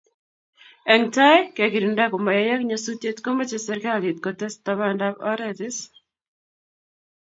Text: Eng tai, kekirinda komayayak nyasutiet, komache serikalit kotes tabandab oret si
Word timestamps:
Eng 0.93 1.05
tai, 1.15 1.37
kekirinda 1.55 2.05
komayayak 2.13 2.61
nyasutiet, 2.69 3.17
komache 3.25 3.57
serikalit 3.67 4.17
kotes 4.25 4.53
tabandab 4.65 5.15
oret 5.31 5.57
si 5.75 5.79